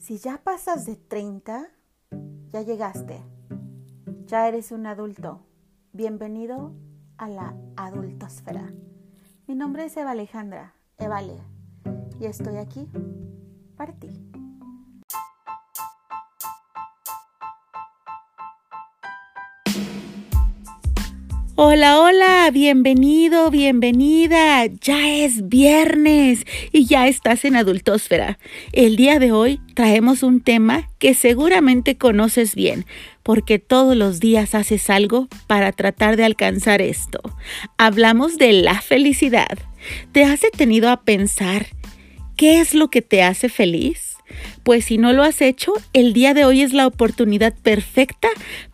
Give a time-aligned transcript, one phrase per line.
[0.00, 1.68] Si ya pasas de 30,
[2.52, 3.22] ya llegaste.
[4.24, 5.42] Ya eres un adulto.
[5.92, 6.72] Bienvenido
[7.18, 8.72] a la adultosfera.
[9.46, 11.36] Mi nombre es Eva Alejandra, Evale,
[12.18, 12.88] y estoy aquí
[13.76, 14.29] para ti.
[21.62, 24.64] Hola, hola, bienvenido, bienvenida.
[24.64, 28.38] Ya es viernes y ya estás en Adultosfera.
[28.72, 32.86] El día de hoy traemos un tema que seguramente conoces bien,
[33.22, 37.20] porque todos los días haces algo para tratar de alcanzar esto.
[37.76, 39.58] Hablamos de la felicidad.
[40.12, 41.66] ¿Te has detenido a pensar
[42.38, 44.16] qué es lo que te hace feliz?
[44.62, 48.28] Pues si no lo has hecho, el día de hoy es la oportunidad perfecta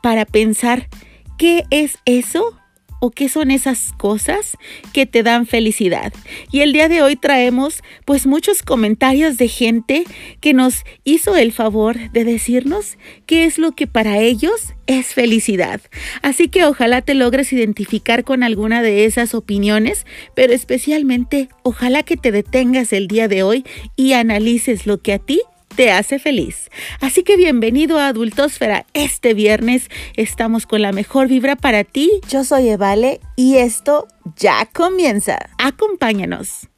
[0.04, 0.88] para pensar
[1.36, 2.56] qué es eso
[3.00, 4.56] o qué son esas cosas
[4.92, 6.12] que te dan felicidad.
[6.50, 10.04] Y el día de hoy traemos pues muchos comentarios de gente
[10.40, 15.80] que nos hizo el favor de decirnos qué es lo que para ellos es felicidad.
[16.22, 22.16] Así que ojalá te logres identificar con alguna de esas opiniones, pero especialmente ojalá que
[22.16, 23.64] te detengas el día de hoy
[23.96, 25.40] y analices lo que a ti
[25.76, 26.70] te hace feliz.
[27.00, 28.86] Así que bienvenido a Adultosfera.
[28.94, 32.10] Este viernes estamos con la mejor vibra para ti.
[32.28, 35.38] Yo soy Evale y esto ya comienza.
[35.58, 36.68] Acompáñanos.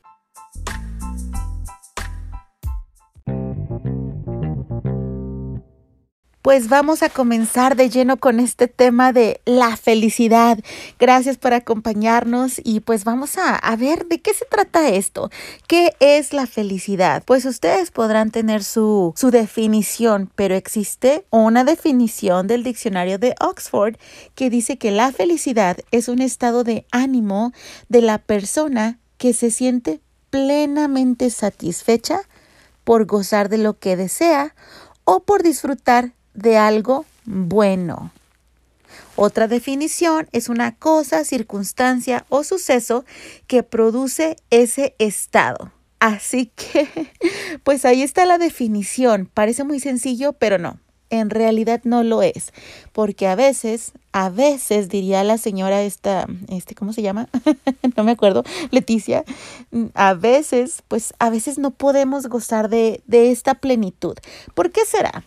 [6.48, 10.58] Pues vamos a comenzar de lleno con este tema de la felicidad.
[10.98, 15.28] Gracias por acompañarnos y pues vamos a, ver de qué se trata esto.
[15.66, 17.22] ¿Qué es la felicidad?
[17.26, 23.96] Pues ustedes podrán tener su, su definición, pero existe una definición del diccionario de Oxford
[24.34, 27.52] que dice que la felicidad es un estado de ánimo
[27.90, 32.22] de la persona que se siente plenamente satisfecha
[32.84, 34.54] por gozar de lo que desea
[35.04, 38.12] o por disfrutar de algo bueno.
[39.16, 43.04] Otra definición es una cosa, circunstancia o suceso
[43.46, 45.72] que produce ese estado.
[45.98, 46.88] Así que,
[47.64, 49.28] pues ahí está la definición.
[49.32, 50.78] Parece muy sencillo, pero no.
[51.10, 52.52] En realidad no lo es,
[52.92, 57.30] porque a veces, a veces diría la señora esta, este, ¿cómo se llama?
[57.96, 59.24] no me acuerdo, Leticia,
[59.94, 64.16] a veces, pues a veces no podemos gozar de, de esta plenitud.
[64.54, 65.24] ¿Por qué será?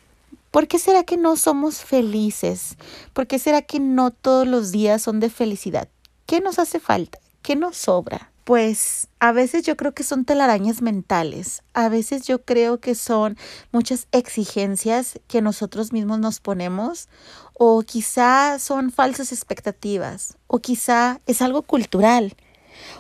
[0.52, 2.76] ¿Por qué será que no somos felices?
[3.14, 5.88] ¿Por qué será que no todos los días son de felicidad?
[6.26, 7.20] ¿Qué nos hace falta?
[7.42, 8.32] ¿Qué nos sobra?
[8.44, 13.38] Pues a veces yo creo que son telarañas mentales, a veces yo creo que son
[13.72, 17.08] muchas exigencias que nosotros mismos nos ponemos
[17.54, 22.36] o quizá son falsas expectativas o quizá es algo cultural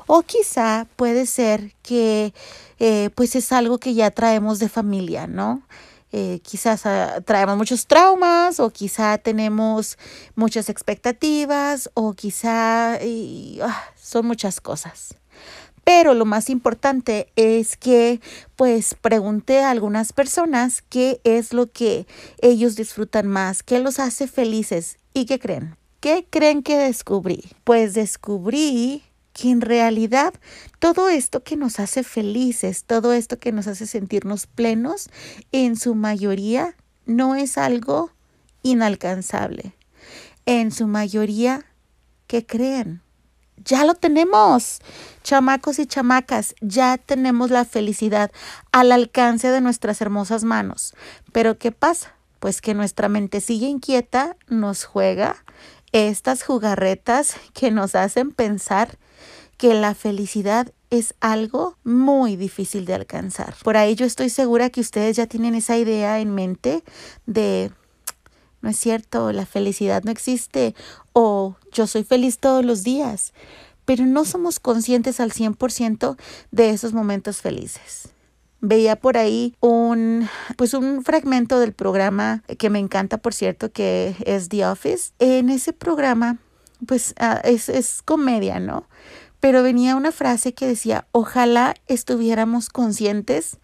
[0.07, 2.33] o quizá puede ser que
[2.79, 5.63] eh, pues es algo que ya traemos de familia, ¿no?
[6.11, 9.97] Eh, quizás ah, traemos muchos traumas o quizá tenemos
[10.35, 15.15] muchas expectativas o quizá ah, son muchas cosas.
[15.83, 18.21] Pero lo más importante es que
[18.55, 22.05] pues pregunté a algunas personas qué es lo que
[22.41, 25.75] ellos disfrutan más, qué los hace felices y qué creen.
[25.99, 27.43] ¿Qué creen que descubrí?
[27.63, 29.03] Pues descubrí
[29.41, 30.35] que en realidad
[30.77, 35.09] todo esto que nos hace felices, todo esto que nos hace sentirnos plenos,
[35.51, 36.75] en su mayoría
[37.07, 38.11] no es algo
[38.61, 39.73] inalcanzable.
[40.45, 41.65] En su mayoría,
[42.27, 43.01] ¿qué creen?
[43.57, 44.77] Ya lo tenemos.
[45.23, 48.31] Chamacos y chamacas, ya tenemos la felicidad
[48.71, 50.93] al alcance de nuestras hermosas manos.
[51.31, 52.13] Pero ¿qué pasa?
[52.39, 55.43] Pues que nuestra mentecilla inquieta nos juega
[55.93, 58.99] estas jugarretas que nos hacen pensar
[59.61, 63.53] que la felicidad es algo muy difícil de alcanzar.
[63.63, 66.83] Por ahí yo estoy segura que ustedes ya tienen esa idea en mente
[67.27, 67.71] de,
[68.61, 70.73] no es cierto, la felicidad no existe
[71.13, 73.33] o yo soy feliz todos los días,
[73.85, 76.17] pero no somos conscientes al 100%
[76.49, 78.09] de esos momentos felices.
[78.61, 84.15] Veía por ahí un, pues un fragmento del programa que me encanta, por cierto, que
[84.25, 85.11] es The Office.
[85.19, 86.39] En ese programa,
[86.87, 88.87] pues ah, es, es comedia, ¿no?
[89.41, 93.57] Pero venía una frase que decía, ojalá estuviéramos conscientes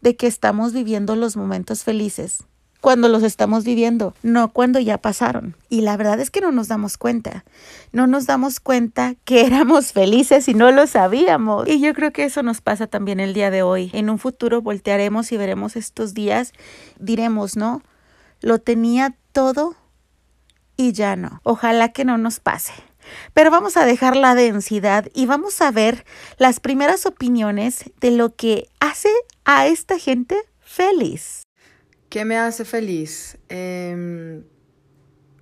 [0.00, 2.44] de que estamos viviendo los momentos felices
[2.82, 5.56] cuando los estamos viviendo, no cuando ya pasaron.
[5.68, 7.44] Y la verdad es que no nos damos cuenta.
[7.92, 11.68] No nos damos cuenta que éramos felices y no lo sabíamos.
[11.68, 13.92] Y yo creo que eso nos pasa también el día de hoy.
[13.94, 16.52] En un futuro voltearemos y veremos estos días,
[16.98, 17.82] diremos, ¿no?
[18.40, 19.76] Lo tenía todo
[20.76, 21.40] y ya no.
[21.44, 22.72] Ojalá que no nos pase.
[23.34, 26.04] Pero vamos a dejar la densidad y vamos a ver
[26.38, 29.10] las primeras opiniones de lo que hace
[29.44, 31.42] a esta gente feliz.
[32.08, 33.38] ¿Qué me hace feliz?
[33.48, 34.44] Em,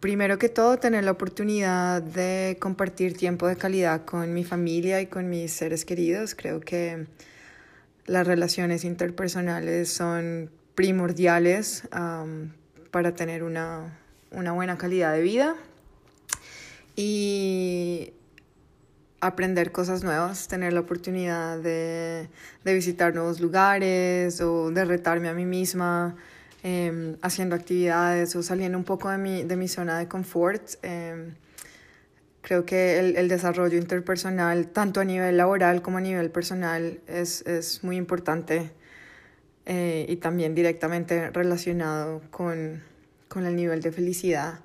[0.00, 5.06] primero que todo, tener la oportunidad de compartir tiempo de calidad con mi familia y
[5.06, 6.34] con mis seres queridos.
[6.34, 7.06] Creo que
[8.06, 11.88] las relaciones interpersonales son primordiales
[12.90, 13.98] para tener una,
[14.30, 15.56] una buena calidad de vida
[16.96, 18.12] y
[19.20, 22.28] aprender cosas nuevas, tener la oportunidad de,
[22.64, 26.16] de visitar nuevos lugares o de retarme a mí misma
[26.62, 30.62] Em, haciendo actividades o saliendo un poco de mi, de mi zona de confort.
[30.82, 31.34] Em,
[32.42, 37.46] creo que el, el, desarrollo interpersonal, tanto a nivel laboral como a nivel personal, es,
[37.46, 38.72] es muy importante
[39.64, 42.82] eh, y también directamente relacionado con,
[43.28, 44.60] con el nivel de felicidad.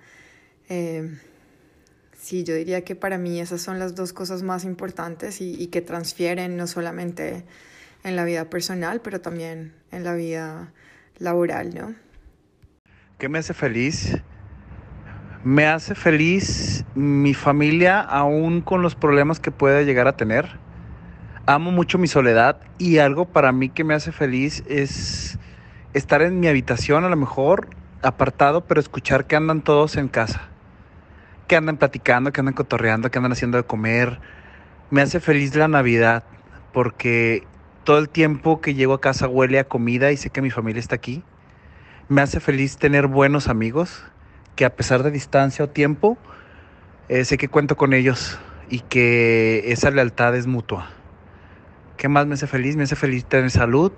[2.26, 5.68] Sí, yo diría que para mí esas son las dos cosas más importantes y, y
[5.68, 7.46] que transfieren no solamente
[8.04, 10.74] en la vida personal, pero también en la vida
[11.20, 11.94] laboral, ¿no?
[13.20, 14.18] ¿Qué me hace feliz?
[15.44, 20.58] Me hace feliz mi familia, aún con los problemas que pueda llegar a tener.
[21.46, 25.38] Amo mucho mi soledad y algo para mí que me hace feliz es
[25.94, 27.70] estar en mi habitación, a lo mejor
[28.02, 30.55] apartado, pero escuchar que andan todos en casa.
[31.48, 34.20] Que andan platicando, que andan cotorreando, que andan haciendo de comer.
[34.90, 36.24] Me hace feliz la Navidad
[36.74, 37.44] porque
[37.84, 40.80] todo el tiempo que llego a casa huele a comida y sé que mi familia
[40.80, 41.24] está aquí.
[42.10, 44.04] Me hace feliz tener buenos amigos
[44.56, 46.18] que a pesar de distancia o tiempo,
[47.10, 48.40] eh, sé que cuento con ellos
[48.70, 50.90] y que esa lealtad es mutua.
[51.98, 52.76] ¿Qué más me hace feliz?
[52.76, 53.92] Me hace feliz tener salud.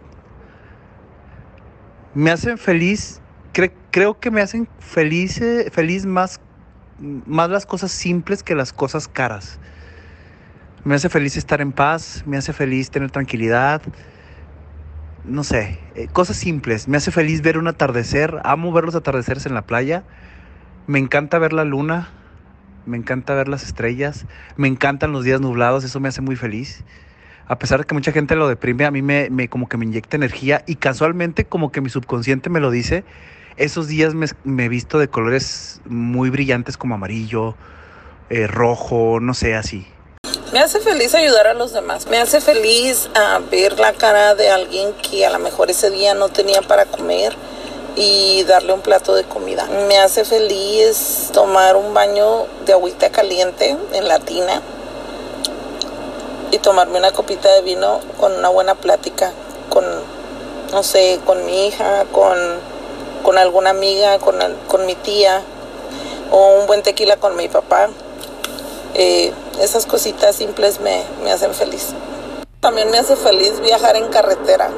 [2.13, 3.21] Me hacen feliz,
[3.91, 5.39] creo que me hacen feliz,
[5.71, 6.39] feliz más,
[6.99, 9.59] más las cosas simples que las cosas caras.
[10.83, 13.81] Me hace feliz estar en paz, me hace feliz tener tranquilidad.
[15.25, 16.87] No sé, eh, cosas simples.
[16.87, 18.39] Me hace feliz ver un atardecer.
[18.43, 20.03] Amo ver los atardeceres en la playa.
[20.87, 22.09] Me encanta ver la luna.
[22.85, 24.25] Me encanta ver las estrellas.
[24.55, 25.83] Me encantan los días nublados.
[25.83, 26.85] Eso me hace muy feliz.
[27.47, 29.85] A pesar de que mucha gente lo deprime, a mí me, me como que me
[29.85, 33.03] inyecta energía y casualmente como que mi subconsciente me lo dice.
[33.57, 34.27] Esos días me,
[34.63, 37.55] he visto de colores muy brillantes como amarillo,
[38.29, 39.87] eh, rojo, no sé, así.
[40.53, 42.05] Me hace feliz ayudar a los demás.
[42.05, 46.13] Me hace feliz uh, ver la cara de alguien que a lo mejor ese día
[46.13, 47.33] no tenía para comer
[47.95, 49.67] y darle un plato de comida.
[49.87, 54.61] Me hace feliz tomar un baño de agüita caliente en la tina
[56.51, 59.31] y tomarme una copita de vino con una buena plática,
[59.69, 59.83] con,
[60.71, 62.37] no sé, con mi hija, con,
[63.23, 64.37] con alguna amiga, con,
[64.67, 65.41] con mi tía,
[66.31, 67.89] o un buen tequila con mi papá.
[68.93, 71.93] Eh, esas cositas simples me, me hacen feliz.
[72.59, 74.69] También me hace feliz viajar en carretera.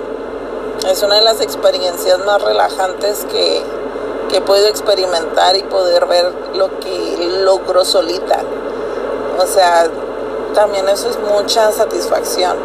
[0.90, 3.62] Es una de las experiencias más relajantes que,
[4.30, 8.42] que he podido experimentar y poder ver lo que logro solita.
[9.38, 9.88] O sea,
[10.54, 12.58] también eso es mucha satisfacción.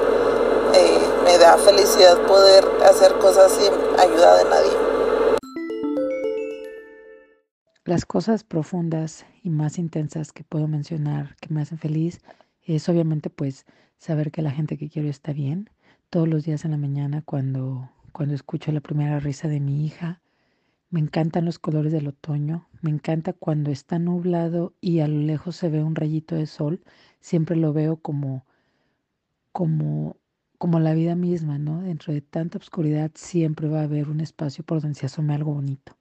[0.75, 4.84] Eh, me da felicidad poder hacer cosas sin ayuda de nadie.
[7.87, 12.21] Las cosas profundas y más intensas que puedo mencionar que me hacen feliz
[12.63, 13.67] es obviamente pues
[13.99, 15.69] saber que la gente que quiero está bien.
[16.09, 20.23] Todos los días en la mañana cuando, cuando escucho la primera risa de mi hija,
[20.89, 25.57] me encantan los colores del otoño, me encanta cuando está nublado y a lo lejos
[25.57, 26.83] se ve un rayito de sol,
[27.21, 28.47] siempre lo veo como
[29.53, 30.17] como
[30.57, 31.83] como la vida misma, ¿no?
[31.83, 35.53] Dentro de tanta oscuridad siempre va a haber un espacio por donde se asome algo
[35.53, 35.99] bonito.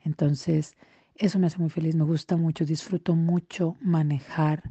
[0.00, 0.76] Entonces,
[1.18, 4.62] eso me hace muy feliz, me gusta mucho, disfruto mucho manejar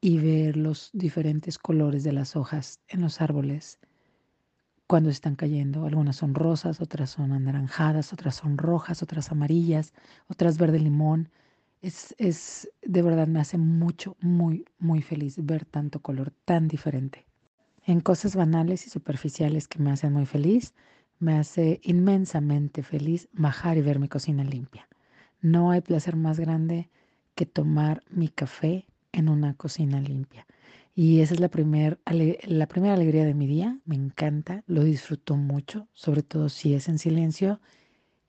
[0.00, 3.78] y ver los diferentes colores de las hojas en los árboles
[4.86, 5.86] cuando están cayendo.
[5.86, 9.92] Algunas son rosas, otras son anaranjadas, otras son rojas, otras amarillas,
[10.28, 11.30] otras verde limón.
[11.82, 17.26] Es, es de verdad me hace mucho, muy, muy feliz ver tanto color tan diferente.
[17.84, 20.74] En cosas banales y superficiales que me hacen muy feliz,
[21.18, 24.88] me hace inmensamente feliz bajar y ver mi cocina limpia.
[25.40, 26.90] No hay placer más grande
[27.34, 30.46] que tomar mi café en una cocina limpia.
[30.94, 33.78] Y esa es la, la primera alegría de mi día.
[33.84, 37.60] Me encanta, lo disfruto mucho, sobre todo si es en silencio,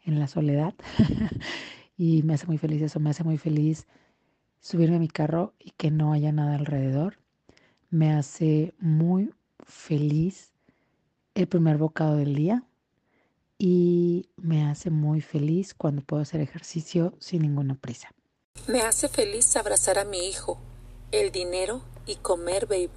[0.04, 0.76] en la soledad.
[1.98, 3.88] y me hace muy feliz eso, me hace muy feliz
[4.60, 7.20] subirme a mi carro y que no haya nada alrededor.
[7.90, 9.34] Me hace muy
[9.64, 10.54] feliz
[11.36, 12.67] el primer bocado del día
[13.58, 18.10] y me hace muy feliz cuando puedo hacer ejercicio sin ninguna prisa.
[18.68, 20.60] Me hace feliz abrazar a mi hijo,
[21.12, 22.90] el dinero y comer baby.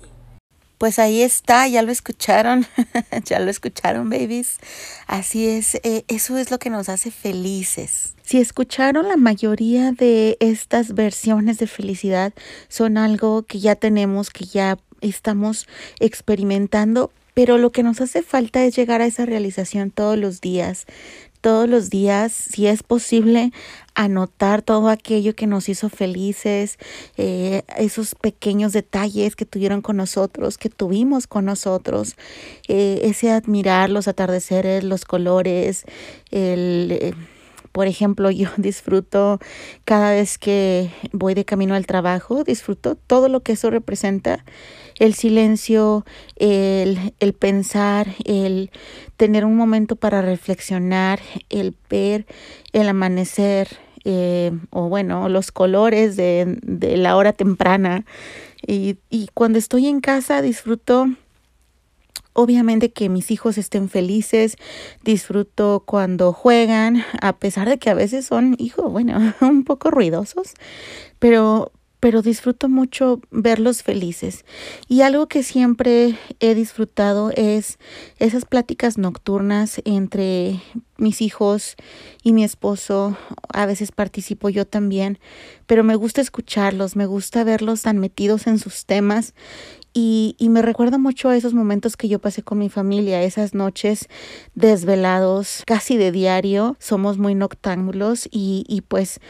[0.81, 2.67] Pues ahí está, ya lo escucharon,
[3.27, 4.59] ya lo escucharon, babies.
[5.07, 8.15] Así es, eh, eso es lo que nos hace felices.
[8.23, 12.33] Si escucharon la mayoría de estas versiones de felicidad,
[12.69, 15.67] son algo que ya tenemos, que ya estamos
[15.99, 20.85] experimentando, pero lo que nos hace falta es llegar a esa realización todos los días,
[21.41, 23.51] todos los días, si es posible,
[23.95, 26.79] anotar todo aquello que nos hizo felices,
[27.17, 32.15] eh, esos pequeños detalles que tuvieron con nosotros, que tuvimos con nosotros,
[32.69, 35.87] eh, ese admirar los atardeceres, los colores,
[36.31, 36.93] el...
[37.01, 37.15] Eh,
[37.73, 39.39] por ejemplo, yo disfruto
[39.85, 44.45] cada vez que voy de camino al trabajo, disfruto todo lo que eso representa,
[44.99, 46.05] el silencio,
[46.37, 48.71] el, el pensar, el
[49.17, 52.27] tener un momento para reflexionar, el ver
[52.73, 53.69] el amanecer,
[54.05, 58.05] eh, o bueno, los colores de, de la hora temprana.
[58.67, 61.07] Y, y cuando estoy en casa disfruto
[62.41, 64.57] Obviamente que mis hijos estén felices,
[65.05, 70.55] disfruto cuando juegan, a pesar de que a veces son, hijo, bueno, un poco ruidosos,
[71.19, 71.71] pero,
[72.01, 74.47] pero disfruto mucho verlos felices.
[74.89, 77.79] Y algo que siempre he disfrutado es
[78.19, 80.63] esas pláticas nocturnas entre
[80.97, 81.77] mis hijos
[82.23, 83.19] y mi esposo.
[83.53, 85.19] A veces participo yo también,
[85.67, 89.35] pero me gusta escucharlos, me gusta verlos tan metidos en sus temas.
[89.93, 93.55] Y, y me recuerda mucho a esos momentos que yo pasé con mi familia, esas
[93.55, 94.09] noches
[94.55, 96.77] desvelados, casi de diario.
[96.79, 99.21] Somos muy noctámbulos y, y pues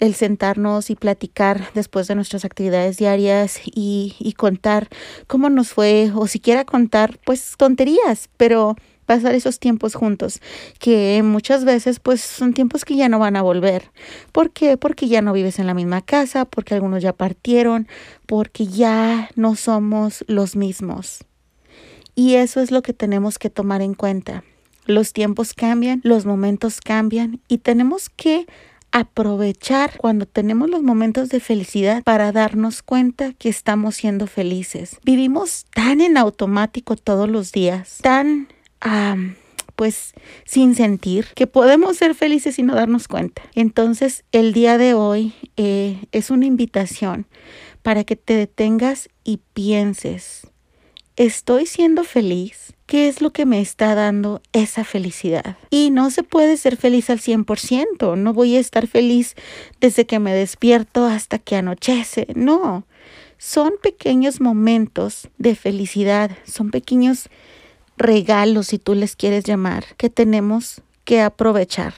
[0.00, 4.88] el sentarnos y platicar después de nuestras actividades diarias y, y contar
[5.28, 8.74] cómo nos fue o siquiera contar pues tonterías, pero
[9.12, 10.40] pasar esos tiempos juntos,
[10.78, 13.90] que muchas veces pues son tiempos que ya no van a volver.
[14.32, 14.78] ¿Por qué?
[14.78, 17.88] Porque ya no vives en la misma casa, porque algunos ya partieron,
[18.26, 21.24] porque ya no somos los mismos.
[22.14, 24.44] Y eso es lo que tenemos que tomar en cuenta.
[24.86, 28.46] Los tiempos cambian, los momentos cambian y tenemos que
[28.92, 34.98] aprovechar cuando tenemos los momentos de felicidad para darnos cuenta que estamos siendo felices.
[35.02, 38.48] Vivimos tan en automático todos los días, tan
[39.76, 40.12] pues
[40.44, 43.42] sin sentir que podemos ser felices y no darnos cuenta.
[43.54, 47.26] Entonces el día de hoy eh, es una invitación
[47.82, 50.46] para que te detengas y pienses,
[51.16, 52.74] ¿estoy siendo feliz?
[52.86, 55.56] ¿Qué es lo que me está dando esa felicidad?
[55.70, 59.34] Y no se puede ser feliz al 100%, no voy a estar feliz
[59.80, 62.86] desde que me despierto hasta que anochece, no.
[63.38, 67.28] Son pequeños momentos de felicidad, son pequeños
[68.02, 71.94] regalos, si tú les quieres llamar, que tenemos que aprovechar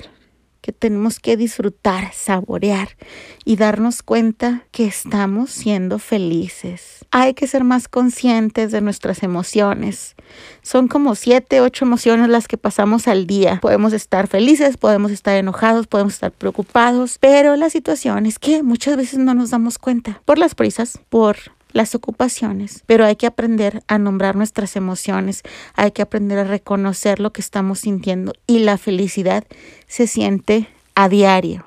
[0.64, 2.96] que tenemos que disfrutar, saborear
[3.44, 7.04] y darnos cuenta que estamos siendo felices.
[7.10, 10.14] Hay que ser más conscientes de nuestras emociones.
[10.62, 13.58] Son como siete, ocho emociones las que pasamos al día.
[13.60, 18.96] Podemos estar felices, podemos estar enojados, podemos estar preocupados, pero la situación es que muchas
[18.96, 21.36] veces no nos damos cuenta por las prisas, por
[21.74, 25.42] las ocupaciones, pero hay que aprender a nombrar nuestras emociones,
[25.74, 29.44] hay que aprender a reconocer lo que estamos sintiendo y la felicidad
[29.86, 31.66] se siente a diario.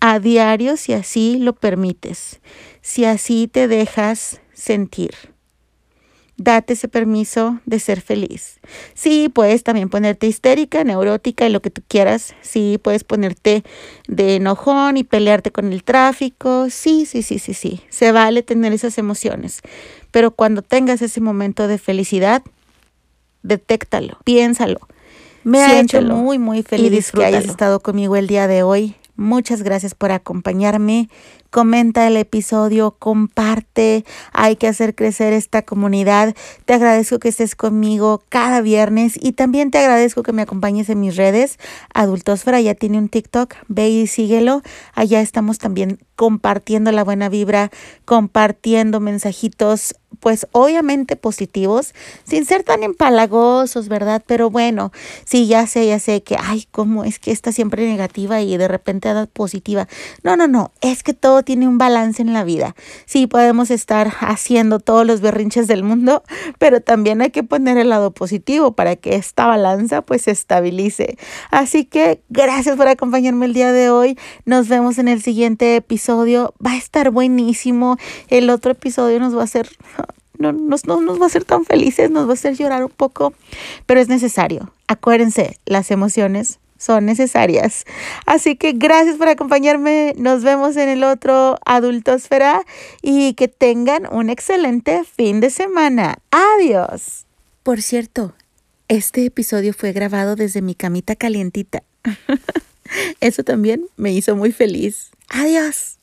[0.00, 2.40] A diario si así lo permites,
[2.80, 5.37] si así te dejas sentir
[6.38, 8.60] date ese permiso de ser feliz.
[8.94, 12.34] Sí, puedes también ponerte histérica, neurótica y lo que tú quieras.
[12.40, 13.64] Sí, puedes ponerte
[14.06, 16.70] de enojón y pelearte con el tráfico.
[16.70, 17.82] Sí, sí, sí, sí, sí.
[17.90, 19.60] Se vale tener esas emociones.
[20.12, 22.42] Pero cuando tengas ese momento de felicidad,
[23.42, 24.80] detéctalo, piénsalo.
[25.42, 28.94] Me ha hecho muy, muy feliz que hayas estado conmigo el día de hoy.
[29.16, 31.08] Muchas gracias por acompañarme
[31.50, 36.34] comenta el episodio, comparte, hay que hacer crecer esta comunidad.
[36.64, 41.00] Te agradezco que estés conmigo cada viernes y también te agradezco que me acompañes en
[41.00, 41.58] mis redes.
[41.94, 44.62] Adultosfera ya tiene un TikTok, ve y síguelo.
[44.94, 47.70] Allá estamos también compartiendo la buena vibra,
[48.04, 54.22] compartiendo mensajitos pues obviamente positivos, sin ser tan empalagosos, ¿verdad?
[54.26, 54.90] Pero bueno,
[55.24, 58.68] sí, ya sé, ya sé que, ay, ¿cómo es que está siempre negativa y de
[58.68, 59.86] repente da positiva?
[60.22, 62.74] No, no, no, es que todo tiene un balance en la vida.
[63.06, 66.22] Sí, podemos estar haciendo todos los berrinches del mundo,
[66.58, 71.18] pero también hay que poner el lado positivo para que esta balanza pues se estabilice.
[71.50, 74.18] Así que gracias por acompañarme el día de hoy.
[74.44, 76.54] Nos vemos en el siguiente episodio.
[76.64, 77.96] Va a estar buenísimo.
[78.28, 79.68] El otro episodio nos va a hacer
[80.38, 82.90] no, no, no, nos va a hacer tan felices, nos va a hacer llorar un
[82.90, 83.32] poco,
[83.86, 84.72] pero es necesario.
[84.86, 87.84] Acuérdense, las emociones son necesarias.
[88.24, 90.14] Así que gracias por acompañarme.
[90.16, 92.62] Nos vemos en el otro Adultosfera
[93.02, 96.18] y que tengan un excelente fin de semana.
[96.30, 97.26] Adiós.
[97.62, 98.34] Por cierto,
[98.88, 101.82] este episodio fue grabado desde mi camita calientita.
[103.20, 105.10] Eso también me hizo muy feliz.
[105.28, 105.97] Adiós.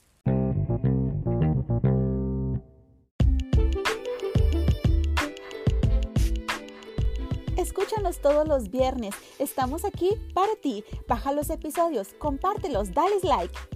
[8.22, 9.16] Todos los viernes.
[9.40, 10.84] Estamos aquí para ti.
[11.08, 13.75] Baja los episodios, compártelos, dale like.